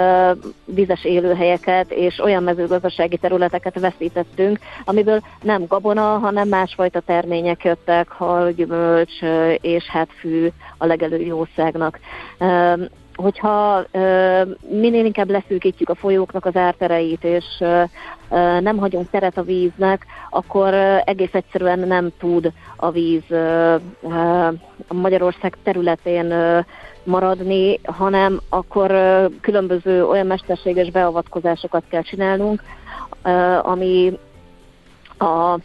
[0.64, 8.52] vizes élőhelyeket és olyan mezőgazdasági területeket veszítettünk, amiből nem gabona, hanem másfajta termények jöttek, hal,
[8.52, 9.20] gyümölcs
[9.60, 11.98] és hát fű a legelő jószágnak
[13.16, 13.84] hogyha
[14.70, 17.44] minél inkább leszűkítjük a folyóknak az ártereit, és
[18.60, 23.22] nem hagyunk teret a víznek, akkor egész egyszerűen nem tud a víz
[24.88, 26.34] Magyarország területén
[27.06, 28.90] maradni, hanem akkor
[29.40, 32.62] különböző olyan mesterséges beavatkozásokat kell csinálnunk,
[33.62, 34.18] ami
[35.18, 35.58] a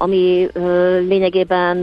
[0.00, 0.48] ami
[1.08, 1.82] lényegében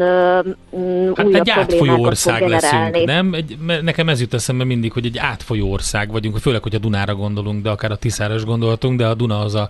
[1.15, 3.33] hát újabb egy átfolyó ország leszünk, nem?
[3.33, 7.15] Egy, nekem ez jut eszembe mindig, hogy egy átfolyó ország vagyunk, főleg, hogy a Dunára
[7.15, 9.69] gondolunk, de akár a Tiszára is gondoltunk, de a Duna az a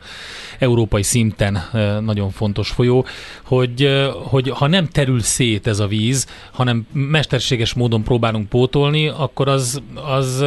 [0.60, 1.70] európai szinten
[2.02, 3.06] nagyon fontos folyó,
[3.44, 9.48] hogy, hogy ha nem terül szét ez a víz, hanem mesterséges módon próbálunk pótolni, akkor
[9.48, 10.46] az, az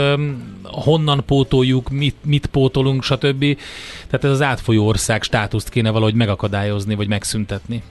[0.63, 3.59] honnan pótoljuk, mit, mit pótolunk, stb.
[4.07, 7.83] Tehát ez az átfolyó ország státuszt kéne valahogy megakadályozni, vagy megszüntetni.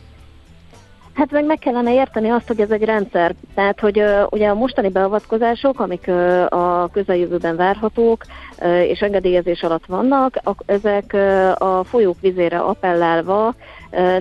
[1.20, 3.36] Hát meg meg kellene érteni azt, hogy ez egy rendszer.
[3.56, 8.26] Tehát, hogy uh, ugye a mostani beavatkozások, amik uh, a közeljövőben várhatók,
[8.62, 13.56] uh, és engedélyezés alatt vannak, ezek uh, a folyók vizére appellálva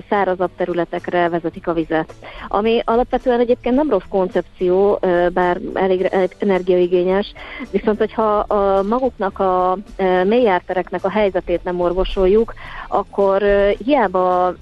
[0.09, 2.13] szárazabb területekre vezetik a vizet.
[2.47, 4.99] Ami alapvetően egyébként nem rossz koncepció,
[5.33, 7.33] bár elég energiaigényes,
[7.71, 9.77] viszont hogyha a maguknak a
[10.23, 12.53] mélyártereknek a helyzetét nem orvosoljuk,
[12.87, 13.43] akkor
[13.85, 14.53] hiába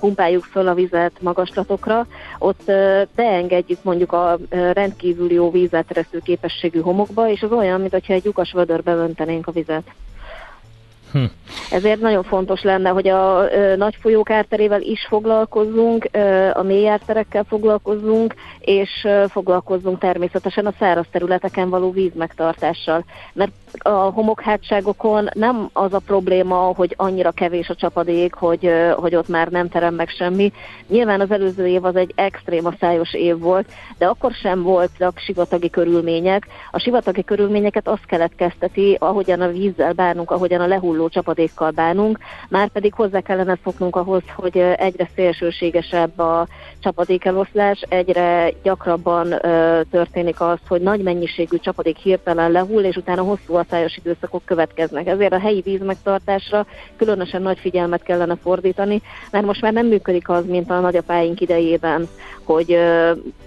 [0.00, 2.06] pumpáljuk föl a vizet magaslatokra,
[2.38, 2.72] ott
[3.14, 4.38] beengedjük mondjuk a
[4.72, 9.84] rendkívül jó vízelteresztő képességű homokba, és az olyan, mintha egy lyukas vödörbe öntenénk a vizet.
[11.14, 11.24] Hm.
[11.70, 16.88] Ezért nagyon fontos lenne, hogy a ö, nagy folyók árterével is foglalkozzunk, ö, a mély
[16.88, 23.04] árterekkel foglalkozzunk, és ö, foglalkozzunk természetesen a száraz területeken való vízmegtartással.
[23.32, 29.28] Mert a homokhátságokon nem az a probléma, hogy annyira kevés a csapadék, hogy, hogy ott
[29.28, 30.52] már nem terem meg semmi.
[30.88, 35.18] Nyilván az előző év az egy extrém a szájos év volt, de akkor sem voltak
[35.18, 36.46] sivatagi körülmények.
[36.70, 42.68] A sivatagi körülményeket azt keletkezteti, ahogyan a vízzel bánunk, ahogyan a lehulló csapadékkal bánunk, már
[42.68, 46.46] pedig hozzá kellene szoknunk ahhoz, hogy egyre szélsőségesebb a
[46.80, 53.56] csapadékeloszlás, egyre gyakrabban ö, történik az, hogy nagy mennyiségű csapadék hirtelen lehull, és utána hosszú
[53.64, 55.06] tavaszályos időszakok következnek.
[55.06, 60.44] Ezért a helyi vízmegtartásra különösen nagy figyelmet kellene fordítani, mert most már nem működik az,
[60.46, 62.08] mint a nagyapáink idejében,
[62.44, 62.78] hogy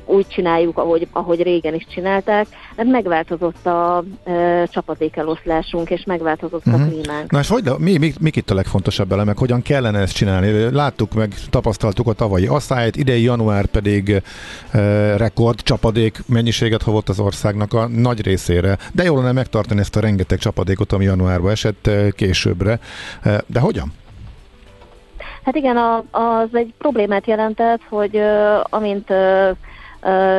[0.05, 6.81] úgy csináljuk, ahogy, ahogy régen is csinálták, mert megváltozott a e, csapadékeloszlásunk, és megváltozott uh-huh.
[6.81, 6.93] a mhm.
[6.93, 7.31] klímánk.
[7.31, 9.37] Na és hogy, mi, mi, mik itt a legfontosabb elemek?
[9.37, 10.71] Hogyan kellene ezt csinálni?
[10.71, 14.21] Láttuk meg, tapasztaltuk a tavalyi asszályt, idei január pedig
[14.71, 18.77] e, rekord csapadék mennyiséget hovott az országnak a nagy részére.
[18.93, 22.79] De jól lenne megtartani ezt a rengeteg csapadékot, ami januárban esett e, későbbre.
[23.21, 23.93] E, de hogyan?
[25.43, 25.77] Hát igen,
[26.11, 28.21] az egy problémát jelentett, hogy
[28.63, 29.13] amint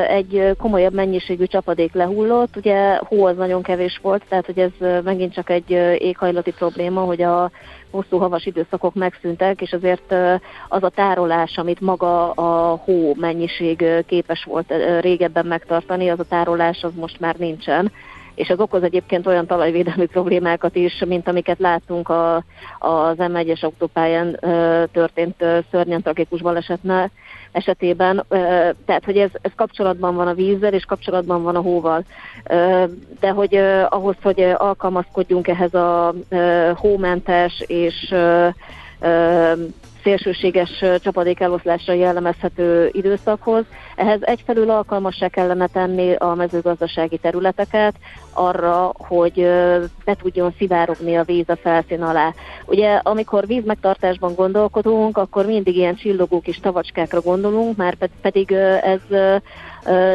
[0.09, 5.33] egy komolyabb mennyiségű csapadék lehullott, ugye hó az nagyon kevés volt, tehát hogy ez megint
[5.33, 7.51] csak egy éghajlati probléma, hogy a
[7.91, 10.15] hosszú havas időszakok megszűntek, és azért
[10.69, 16.83] az a tárolás, amit maga a hó mennyiség képes volt régebben megtartani, az a tárolás
[16.83, 17.93] az most már nincsen
[18.39, 22.37] és ez okoz egyébként olyan talajvédelmi problémákat is, mint amiket láttunk a,
[22.79, 24.39] az M1-es autópályán
[24.93, 27.11] történt szörnyen tragikus balesetnál
[27.53, 28.25] esetében.
[28.87, 32.05] Tehát, hogy ez, ez kapcsolatban van a vízzel, és kapcsolatban van a hóval.
[33.21, 33.55] De hogy
[33.89, 36.15] ahhoz, hogy alkalmazkodjunk ehhez a
[36.75, 38.15] hómentes és
[40.03, 43.65] szélsőséges csapadék eloszlásra jellemezhető időszakhoz.
[43.97, 47.95] Ehhez egyfelől alkalmassá kellene tenni a mezőgazdasági területeket
[48.33, 49.35] arra, hogy
[50.05, 52.35] be tudjon szivárogni a víz a felszín alá.
[52.67, 59.01] Ugye, amikor vízmegtartásban gondolkodunk, akkor mindig ilyen csillogó kis tavacskákra gondolunk, már pedig ez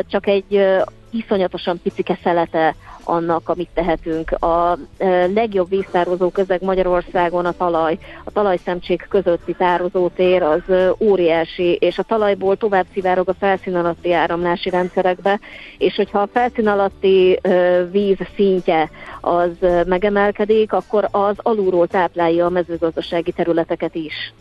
[0.08, 0.66] csak egy
[1.12, 4.32] iszonyatosan picike szelete annak, amit tehetünk.
[4.32, 7.98] A e, legjobb víztározó közeg Magyarországon a talaj.
[8.24, 14.14] A talajszemcsék közötti tározótér az e, óriási, és a talajból tovább szivárog a felszín alatti
[14.14, 15.40] áramlási rendszerekbe,
[15.78, 18.90] és hogyha a felszín alatti e, víz szintje
[19.22, 19.52] az
[19.86, 24.34] megemelkedik, akkor az alulról táplálja a mezőgazdasági területeket is.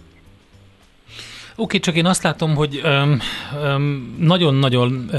[1.57, 2.83] Oké, csak én azt látom, hogy
[4.19, 5.11] nagyon-nagyon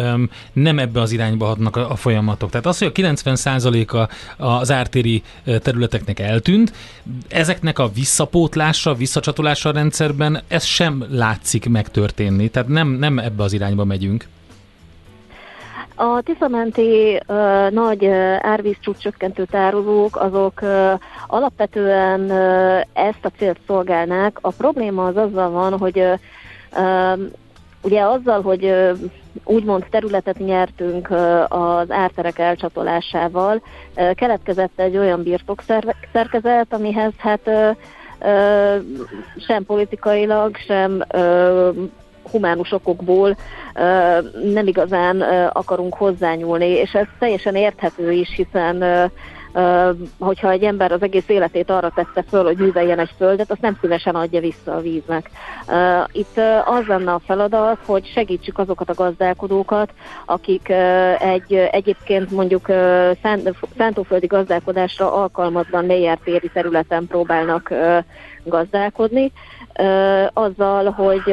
[0.53, 2.49] nem ebbe az irányba hatnak a, a folyamatok.
[2.49, 4.09] Tehát az, hogy a 90%-a
[4.45, 6.73] az ártéri területeknek eltűnt,
[7.27, 12.49] ezeknek a visszapótlása, visszacsatolása a rendszerben, ez sem látszik megtörténni.
[12.49, 14.27] Tehát nem, nem ebbe az irányba megyünk.
[15.95, 18.05] A Tiszamenti uh, nagy
[18.39, 20.91] árvízcsúcs csökkentő tárolók, azok uh,
[21.27, 24.37] alapvetően uh, ezt a célt szolgálnák.
[24.41, 26.13] A probléma az azzal van, hogy uh,
[26.77, 27.19] uh,
[27.81, 28.97] ugye azzal, hogy uh,
[29.43, 31.11] úgymond területet nyertünk
[31.47, 33.61] az árterek elcsatolásával,
[34.15, 37.49] keletkezett egy olyan birtokszerkezet, amihez hát
[39.47, 41.03] sem politikailag, sem
[42.31, 43.37] humánus okokból
[44.53, 48.83] nem igazán akarunk hozzányúlni, és ez teljesen érthető is, hiszen
[50.19, 53.77] hogyha egy ember az egész életét arra tette föl, hogy műveljen egy földet, azt nem
[53.81, 55.29] szívesen adja vissza a víznek.
[56.11, 59.89] Itt az lenne a feladat, hogy segítsük azokat a gazdálkodókat,
[60.25, 60.69] akik
[61.19, 62.65] egy egyébként mondjuk
[63.77, 67.73] szántóföldi gazdálkodásra alkalmatlan mélyártéri területen próbálnak
[68.45, 69.31] gazdálkodni,
[70.33, 71.31] azzal, hogy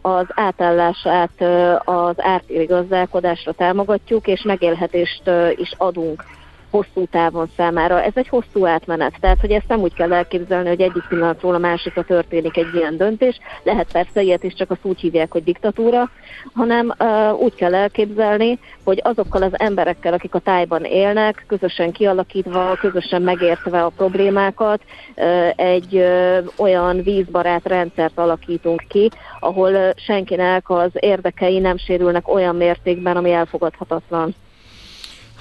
[0.00, 1.40] az átállását
[1.84, 6.24] az ártéri gazdálkodásra támogatjuk, és megélhetést is adunk
[6.72, 8.02] hosszú távon számára.
[8.02, 11.58] Ez egy hosszú átmenet, tehát hogy ezt nem úgy kell elképzelni, hogy egyik pillanatról a
[11.58, 13.38] másikra történik egy ilyen döntés.
[13.62, 16.10] Lehet persze ilyet is csak azt úgy hívják, hogy diktatúra,
[16.54, 22.76] hanem uh, úgy kell elképzelni, hogy azokkal az emberekkel, akik a tájban élnek, közösen kialakítva,
[22.80, 24.80] közösen megértve a problémákat,
[25.16, 32.28] uh, egy uh, olyan vízbarát rendszert alakítunk ki, ahol uh, senkinek az érdekei nem sérülnek
[32.28, 34.34] olyan mértékben, ami elfogadhatatlan.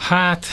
[0.02, 0.46] Hát,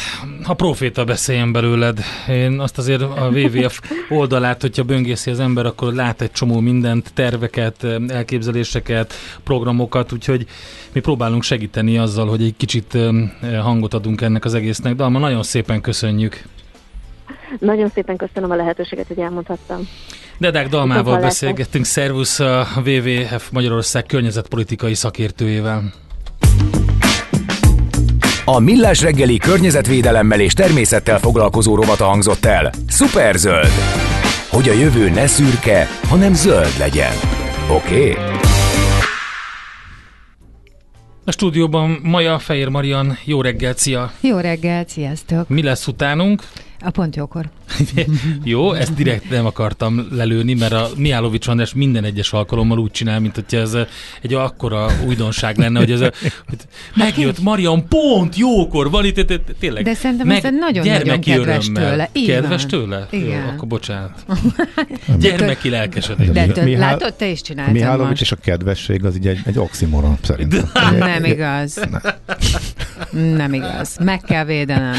[0.44, 1.98] a proféta beszéljen belőled.
[2.28, 7.11] Én azt azért a WWF oldalát, hogyha böngészi az ember, akkor lát egy csomó mindent,
[7.14, 9.12] terveket, elképzeléseket,
[9.44, 10.46] programokat, úgyhogy
[10.92, 12.98] mi próbálunk segíteni azzal, hogy egy kicsit
[13.62, 14.94] hangot adunk ennek az egésznek.
[14.94, 16.42] De ma nagyon szépen köszönjük.
[17.58, 19.88] Nagyon szépen köszönöm a lehetőséget, hogy elmondhattam.
[20.38, 25.92] Dedák Dalmával beszélgettünk, szervusz a WWF Magyarország környezetpolitikai szakértőjével.
[28.50, 32.72] A Millás reggeli környezetvédelemmel és természettel foglalkozó rovata hangzott el.
[32.88, 33.70] Superzöld!
[34.50, 37.12] Hogy a jövő ne szürke, hanem zöld legyen.
[37.70, 38.11] Oké?
[38.11, 38.24] Okay?
[41.24, 44.12] A stúdióban Maja Fehér Marian, jó reggel, szia!
[44.20, 45.48] Jó reggel, sziasztok!
[45.48, 46.42] Mi lesz utánunk?
[46.80, 47.48] A pont jókor.
[48.44, 53.20] Jó, ezt direkt nem akartam lelőni, mert a Miálovics András minden egyes alkalommal úgy csinál,
[53.20, 53.76] mint hogy ez
[54.22, 56.12] egy akkora újdonság lenne, hogy ez a,
[56.48, 56.58] hogy
[56.94, 59.84] megjött Marian, pont jókor van itt, tényleg.
[59.84, 62.08] De szerintem ez nagyon-nagyon kedves tőle.
[62.12, 63.06] Így kedves tőle?
[63.10, 63.28] Igen.
[63.42, 64.24] Jó, akkor bocsánat.
[65.20, 66.28] Gyermeki lelkesedés.
[66.28, 68.22] De Mihál- látod, te is csináltad Mihálovics most.
[68.22, 70.70] és a kedvesség az így egy, egy oximoron szerintem.
[70.98, 71.80] Nem igaz.
[73.10, 73.96] Nem igaz.
[74.00, 74.94] Meg kell védenem.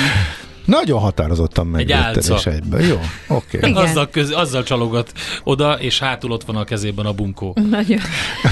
[0.69, 2.35] Nagyon határozottan megvédted álca.
[2.35, 2.81] és egyben.
[2.81, 3.57] Jó, oké.
[3.57, 3.69] Okay.
[3.69, 3.83] Igen.
[3.83, 5.11] Azzal, köz, azzal csalogat
[5.43, 7.55] oda, és hátul ott van a kezében a bunkó.
[7.69, 7.99] Nagyon,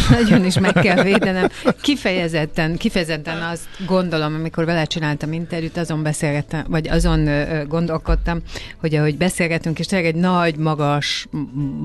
[0.09, 1.49] nagyon is meg kell védenem.
[1.81, 7.29] Kifejezetten, kifejezetten azt gondolom, amikor vele csináltam interjút, azon beszélgettem, vagy azon
[7.67, 8.41] gondolkodtam,
[8.77, 11.27] hogy ahogy beszélgetünk, és tényleg egy nagy, magas,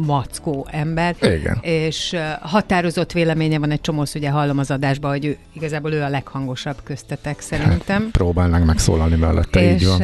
[0.07, 1.59] mackó ember, Igen.
[1.61, 6.09] és határozott véleménye van egy csomósz, ugye hallom az adásban, hogy ő, igazából ő a
[6.09, 8.09] leghangosabb köztetek szerintem.
[8.11, 10.01] Próbálnánk megszólalni mellette, így és, van.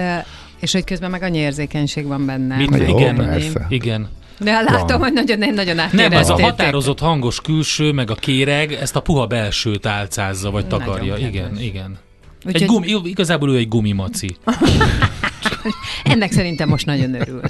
[0.61, 2.57] És hogy közben meg annyi érzékenység van benne.
[2.57, 2.89] Mit?
[2.89, 3.67] igen, persze.
[3.69, 4.09] igen.
[4.41, 4.99] De látom, Van.
[4.99, 6.19] hogy nagyon, nagyon Nem, átéreztétek.
[6.21, 10.79] ez a határozott hangos külső, meg a kéreg, ezt a puha belsőt álcázza, vagy Nagyon
[10.87, 11.15] takarja.
[11.15, 11.31] kedves.
[11.31, 11.99] Igen, igen.
[12.45, 14.37] Egy Úgyhogy- gumi, igazából ő egy gumimaci.
[16.05, 17.41] Ennek szerintem most nagyon örül.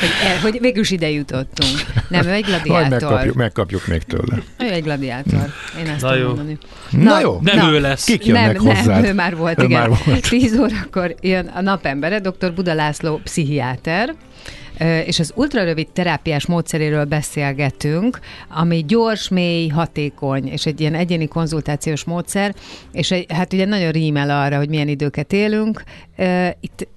[0.00, 1.70] Hogy, el, hogy végül is ide jutottunk.
[2.08, 2.90] Nem, ő egy Majd gladiátor.
[2.90, 4.42] megkapjuk, megkapjuk még tőle.
[4.58, 5.46] Ő egy gladiátor.
[5.78, 6.26] Én ezt Na tudom jó.
[6.26, 6.58] mondani.
[6.90, 7.38] Na, jó.
[7.42, 8.04] Nem Na, ő lesz.
[8.04, 9.04] Kik Nem, jönnek nem, hozzád?
[9.04, 9.78] ő már volt, Ő igen.
[9.88, 10.28] már volt.
[10.28, 12.52] 10 órakor jön a napembere, dr.
[12.54, 14.14] Buda László pszichiáter,
[15.06, 22.04] és az ultrarövid terápiás módszeréről beszélgetünk, ami gyors, mély, hatékony, és egy ilyen egyéni konzultációs
[22.04, 22.54] módszer,
[22.92, 25.82] és egy, hát ugye nagyon rímel arra, hogy milyen időket élünk.
[26.60, 26.88] Itt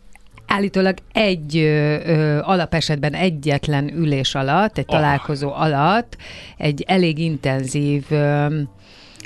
[0.54, 4.96] állítólag egy ö, ö, alapesetben egyetlen ülés alatt, egy Ah.
[4.96, 6.18] találkozó alatt,
[6.58, 8.46] egy elég intenzív ö,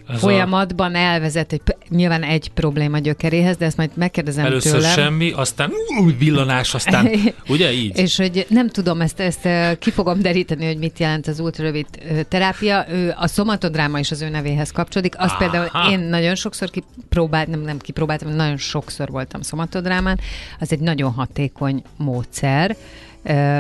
[0.10, 4.92] Ez folyamatban elvezet egy, nyilván egy probléma gyökeréhez, de ezt majd megkérdezem A, először tőlem.
[4.92, 7.10] semmi, aztán új villanás, aztán,
[7.48, 7.98] ugye így?
[7.98, 9.48] És hogy nem tudom, ezt, ezt
[9.80, 11.86] ki fogom deríteni, hogy mit jelent az ultrarövid
[12.28, 12.86] terápia.
[12.90, 15.16] Ő, a szomatodráma is az ő nevéhez kapcsolódik.
[15.18, 15.38] Azt Aha.
[15.38, 20.20] például én nagyon sokszor kipróbáltam, nem, nem kipróbáltam, nagyon sokszor voltam szomatodrámán.
[20.60, 22.76] Az egy nagyon hatékony módszer.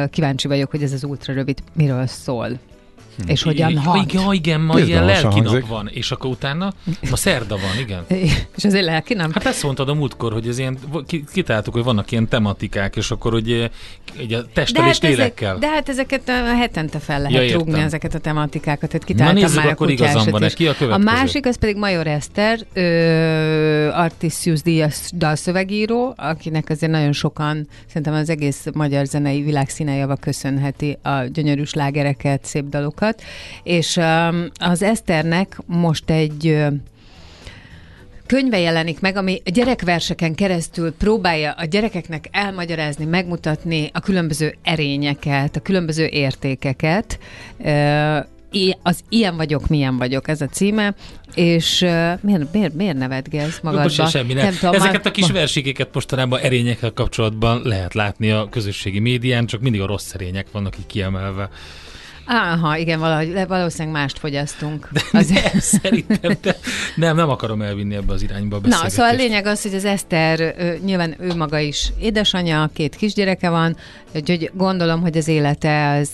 [0.10, 2.50] Kíváncsi vagyok, hogy ez az ultrarövid miről szól.
[3.26, 4.14] És hogyan hat.
[4.14, 5.70] Ja, igen, ma ilyen Izgalmasan lelki nap hangzik.
[5.70, 6.74] van, és akkor utána,
[7.10, 8.04] ma szerda van, igen.
[8.58, 9.32] És azért lelki, nem?
[9.34, 10.78] Hát ezt mondtad a múltkor, hogy ez ilyen,
[11.08, 13.70] ki- kitáltuk, hogy vannak ilyen tematikák, és akkor hogy eh,
[14.22, 15.50] így a testtel és lélekkel.
[15.50, 19.14] ezek, de hát ezeket a hetente fel lehet Ja, rúgni ezeket a tematikákat, tehát Na
[19.14, 21.04] kitáltam nézzük, már a akkor igazam kutyásat van, ki a A következő?
[21.04, 28.30] másik, az pedig Major Eszter, ö, Artisius Díaz dalszövegíró, akinek azért nagyon sokan, szerintem az
[28.30, 33.07] egész magyar zenei világ színejava köszönheti a gyönyörű slágereket, szép dalokat,
[33.64, 36.68] és um, az Eszternek most egy
[38.28, 45.60] könyve jelenik meg, ami gyerekverseken keresztül próbálja a gyerekeknek elmagyarázni, megmutatni a különböző erényeket, a
[45.60, 47.20] különböző értékeket.
[48.82, 50.96] Az Ilyen vagyok, milyen vagyok, ez a címe,
[51.34, 51.80] és
[52.22, 53.84] miért, miért, miért nevetgélsz magadba?
[53.98, 54.54] Most semmi nem.
[54.54, 59.82] tudom, Ezeket a kis versikéket mostanában erényekkel kapcsolatban lehet látni a közösségi médián, csak mindig
[59.82, 61.50] a rossz erények vannak így kiemelve.
[62.28, 64.90] Aha, igen, valahogy, le- valószínűleg mást fogyasztunk.
[65.12, 65.30] Az...
[65.30, 66.56] Nem, szerintem, de
[66.96, 69.86] nem, nem akarom elvinni ebbe az irányba a Na, szóval a lényeg az, hogy az
[69.86, 73.78] Eszter, nyilván ő maga is édesanyja, két kisgyereke van,
[74.16, 76.12] úgyhogy gondolom, hogy az élete, az,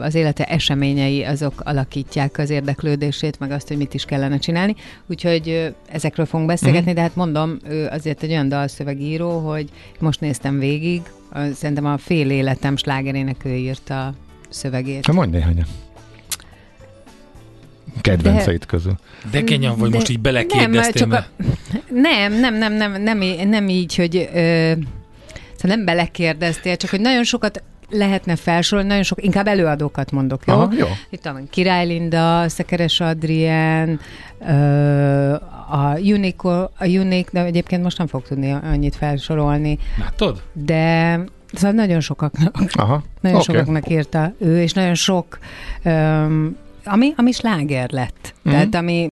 [0.00, 4.74] az élete eseményei azok alakítják az érdeklődését, meg azt, hogy mit is kellene csinálni.
[5.06, 10.58] Úgyhogy ezekről fogunk beszélgetni, de hát mondom, ő azért egy olyan dalszövegíró, hogy most néztem
[10.58, 11.02] végig,
[11.54, 14.14] szerintem a fél életem slágerének ő írta
[14.48, 15.06] szövegét.
[15.06, 15.66] Hát mondj néhányat.
[18.00, 18.94] Kedvenceid közül.
[19.30, 21.28] De kenyan vagy, De- most így Nem, belekérdeztél, csak mert...
[21.38, 21.44] a,
[21.90, 24.72] nem, nem, nem, nem, nem, í- nem így, hogy ö,
[25.56, 30.54] szóval nem belekérdeztél, csak hogy nagyon sokat lehetne felsorolni, nagyon sok, inkább előadókat mondok, jó?
[30.54, 30.86] Aha, jó.
[31.10, 34.00] Itt van Király Linda, Szekeres Adrien,
[34.48, 35.32] ö,
[35.70, 40.42] a Unique, a Unique, de egyébként most nem fog tudni annyit felsorolni, Látod?
[40.52, 41.20] de
[41.52, 43.52] szóval nagyon sokaknak, Aha, nagyon oké.
[43.52, 45.38] sokaknak írta ő, és nagyon sok,
[45.82, 48.34] öm, ami, ami sláger lett.
[48.42, 48.54] Mhm.
[48.54, 49.04] Tehát ami